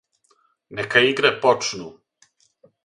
[0.79, 1.87] Нека игре почну